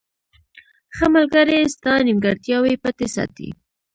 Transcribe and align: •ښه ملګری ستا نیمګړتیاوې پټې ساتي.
•ښه 0.95 1.05
ملګری 1.15 1.59
ستا 1.73 1.93
نیمګړتیاوې 2.07 2.73
پټې 2.83 3.07
ساتي. 3.15 3.49